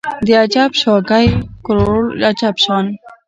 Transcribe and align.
د 0.25 0.27
اجب 0.43 0.71
شاګۍ 0.81 1.25
کروړو 1.65 2.07
عجب 2.27 2.55
شان 2.63 2.85